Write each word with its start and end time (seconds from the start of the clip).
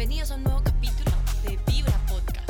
Bienvenidos 0.00 0.30
a 0.30 0.36
un 0.36 0.44
nuevo 0.44 0.62
capítulo 0.64 1.10
de 1.42 1.58
Vibra 1.70 1.92
Podcast. 2.08 2.48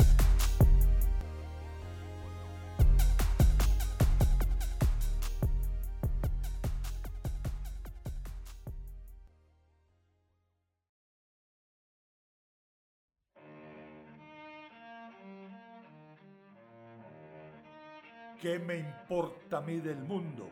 ¿Qué 18.39 18.59
me 18.59 18.77
importa 18.77 19.57
a 19.57 19.61
mí 19.61 19.81
del 19.81 19.97
mundo? 19.97 20.49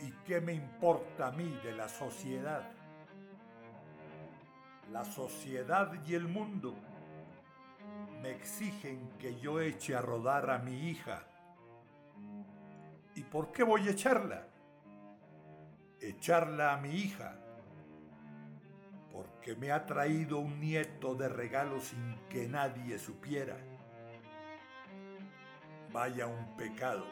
¿Y 0.00 0.10
qué 0.26 0.40
me 0.40 0.54
importa 0.54 1.28
a 1.28 1.30
mí 1.30 1.56
de 1.62 1.76
la 1.76 1.88
sociedad? 1.88 2.68
La 4.92 5.04
sociedad 5.04 5.92
y 6.06 6.14
el 6.14 6.28
mundo 6.28 6.74
me 8.22 8.30
exigen 8.30 9.10
que 9.18 9.38
yo 9.40 9.60
eche 9.60 9.94
a 9.96 10.00
rodar 10.00 10.48
a 10.50 10.58
mi 10.58 10.88
hija. 10.88 11.24
¿Y 13.14 13.22
por 13.22 13.50
qué 13.50 13.62
voy 13.62 13.88
a 13.88 13.90
echarla? 13.90 14.46
Echarla 16.00 16.74
a 16.74 16.76
mi 16.76 16.90
hija. 16.90 17.36
Porque 19.12 19.56
me 19.56 19.72
ha 19.72 19.86
traído 19.86 20.38
un 20.38 20.60
nieto 20.60 21.14
de 21.14 21.28
regalo 21.28 21.80
sin 21.80 22.16
que 22.28 22.46
nadie 22.46 22.98
supiera. 22.98 23.56
Vaya 25.92 26.26
un 26.26 26.56
pecado. 26.56 27.06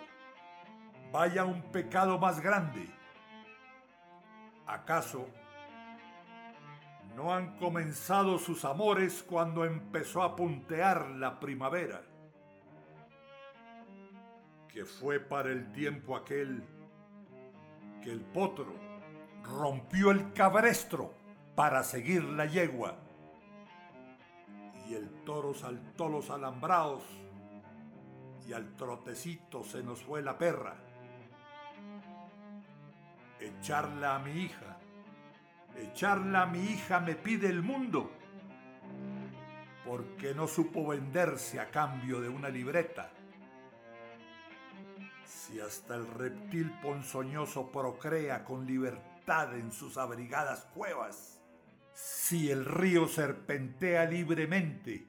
Vaya 1.10 1.45
un 1.45 1.62
pecado 1.73 2.18
más 2.18 2.41
grande. 2.41 2.88
¿Acaso 4.66 5.29
no 7.14 7.32
han 7.32 7.56
comenzado 7.59 8.38
sus 8.38 8.64
amores 8.64 9.23
cuando 9.23 9.65
empezó 9.65 10.23
a 10.23 10.34
puntear 10.34 11.10
la 11.10 11.38
primavera? 11.38 12.02
Que 14.68 14.84
fue 14.84 15.20
para 15.20 15.51
el 15.51 15.73
tiempo 15.73 16.16
aquel 16.16 16.62
que 18.02 18.10
el 18.10 18.20
potro 18.20 18.74
rompió 19.42 20.10
el 20.10 20.32
cabrestro 20.32 21.15
para 21.54 21.82
seguir 21.82 22.24
la 22.24 22.46
yegua 22.46 22.96
y 24.88 24.95
el 24.95 25.09
toro 25.24 25.54
saltó 25.54 26.09
los 26.09 26.30
alambrados 26.30 27.02
y 28.46 28.52
al 28.52 28.76
trotecito 28.76 29.65
se 29.65 29.82
nos 29.82 30.02
fue 30.02 30.20
la 30.20 30.37
perra. 30.37 30.76
Echarla 33.40 34.16
a 34.16 34.18
mi 34.18 34.32
hija, 34.32 34.79
echarla 35.76 36.42
a 36.42 36.46
mi 36.46 36.60
hija 36.60 37.00
me 37.00 37.14
pide 37.14 37.48
el 37.48 37.62
mundo, 37.62 38.10
porque 39.84 40.34
no 40.34 40.46
supo 40.46 40.88
venderse 40.88 41.60
a 41.60 41.70
cambio 41.70 42.20
de 42.20 42.28
una 42.28 42.48
libreta. 42.48 43.10
Si 45.24 45.60
hasta 45.60 45.95
el 45.95 46.06
reptil 46.06 46.70
ponzoñoso 46.82 47.70
procrea 47.70 48.45
con 48.45 48.66
libertad 48.66 49.56
en 49.56 49.72
sus 49.72 49.98
abrigadas 49.98 50.66
cuevas, 50.74 51.40
si 51.92 52.50
el 52.50 52.64
río 52.64 53.06
serpentea 53.08 54.04
libremente 54.04 55.06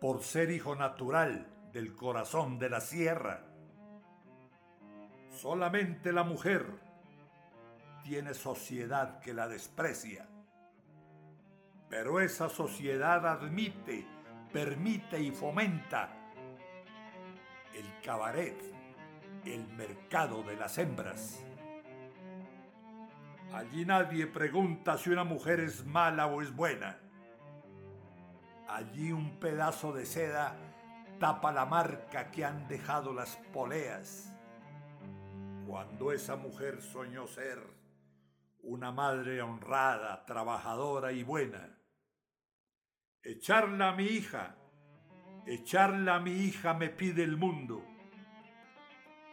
por 0.00 0.22
ser 0.22 0.50
hijo 0.50 0.74
natural 0.74 1.46
del 1.72 1.94
corazón 1.94 2.58
de 2.58 2.70
la 2.70 2.80
sierra. 2.80 3.46
Solamente 5.30 6.12
la 6.12 6.24
mujer 6.24 6.89
tiene 8.02 8.34
sociedad 8.34 9.20
que 9.20 9.34
la 9.34 9.48
desprecia. 9.48 10.26
Pero 11.88 12.20
esa 12.20 12.48
sociedad 12.48 13.26
admite, 13.26 14.06
permite 14.52 15.20
y 15.20 15.30
fomenta 15.30 16.08
el 17.74 17.86
cabaret, 18.04 18.56
el 19.44 19.66
mercado 19.68 20.42
de 20.42 20.56
las 20.56 20.78
hembras. 20.78 21.44
Allí 23.52 23.84
nadie 23.84 24.26
pregunta 24.26 24.96
si 24.96 25.10
una 25.10 25.24
mujer 25.24 25.60
es 25.60 25.84
mala 25.84 26.26
o 26.26 26.40
es 26.40 26.54
buena. 26.54 26.98
Allí 28.68 29.10
un 29.10 29.40
pedazo 29.40 29.92
de 29.92 30.06
seda 30.06 30.56
tapa 31.18 31.50
la 31.50 31.66
marca 31.66 32.30
que 32.30 32.44
han 32.44 32.68
dejado 32.68 33.12
las 33.12 33.36
poleas. 33.52 34.32
Cuando 35.66 36.12
esa 36.12 36.36
mujer 36.36 36.80
soñó 36.80 37.26
ser 37.26 37.79
una 38.80 38.92
madre 38.92 39.42
honrada, 39.42 40.24
trabajadora 40.24 41.12
y 41.12 41.22
buena. 41.22 41.68
Echarla 43.22 43.90
a 43.90 43.92
mi 43.94 44.04
hija, 44.04 44.56
echarla 45.44 46.14
a 46.14 46.20
mi 46.20 46.30
hija 46.30 46.72
me 46.72 46.88
pide 46.88 47.22
el 47.22 47.36
mundo, 47.36 47.84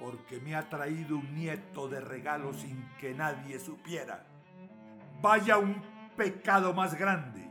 porque 0.01 0.41
me 0.41 0.53
ha 0.53 0.67
traído 0.67 1.15
un 1.15 1.33
nieto 1.33 1.87
de 1.87 2.01
regalo 2.01 2.51
sin 2.51 2.89
que 2.99 3.13
nadie 3.13 3.57
supiera. 3.57 4.27
Vaya 5.21 5.57
un 5.59 5.81
pecado 6.17 6.73
más 6.73 6.99
grande, 6.99 7.49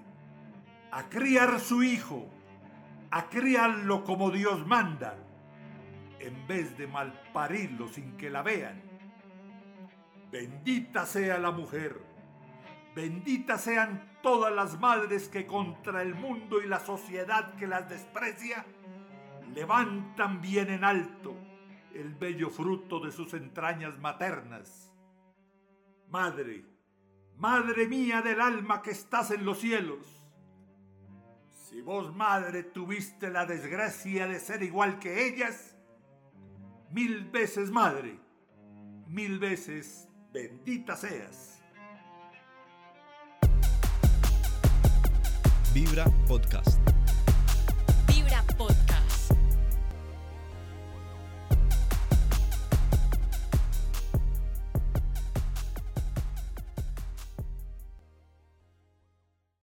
a 0.92 1.08
criar 1.08 1.58
su 1.60 1.82
hijo 1.82 2.28
a 3.10 3.30
criarlo 3.30 4.04
como 4.04 4.30
Dios 4.30 4.66
manda, 4.66 5.16
en 6.18 6.46
vez 6.46 6.76
de 6.76 6.88
malparirlo 6.88 7.88
sin 7.88 8.18
que 8.18 8.28
la 8.28 8.42
vean. 8.42 8.85
Bendita 10.38 11.06
sea 11.06 11.38
la 11.38 11.50
mujer, 11.50 11.98
bendita 12.94 13.56
sean 13.56 14.18
todas 14.22 14.52
las 14.52 14.78
madres 14.78 15.30
que 15.30 15.46
contra 15.46 16.02
el 16.02 16.14
mundo 16.14 16.60
y 16.60 16.66
la 16.66 16.78
sociedad 16.78 17.54
que 17.54 17.66
las 17.66 17.88
desprecia, 17.88 18.66
levantan 19.54 20.42
bien 20.42 20.68
en 20.68 20.84
alto 20.84 21.34
el 21.94 22.14
bello 22.16 22.50
fruto 22.50 23.00
de 23.00 23.12
sus 23.12 23.32
entrañas 23.32 23.98
maternas. 23.98 24.92
Madre, 26.10 26.66
Madre 27.38 27.88
mía 27.88 28.20
del 28.20 28.42
alma 28.42 28.82
que 28.82 28.90
estás 28.90 29.30
en 29.30 29.42
los 29.42 29.60
cielos, 29.60 30.22
si 31.50 31.80
vos, 31.80 32.14
madre, 32.14 32.62
tuviste 32.62 33.30
la 33.30 33.46
desgracia 33.46 34.26
de 34.26 34.38
ser 34.38 34.62
igual 34.62 34.98
que 34.98 35.28
ellas, 35.28 35.78
mil 36.90 37.24
veces 37.30 37.70
madre, 37.70 38.20
mil 39.06 39.38
veces 39.38 40.10
bendita 40.36 40.94
seas. 40.94 41.62
Vibra 45.72 46.04
Podcast. 46.28 46.95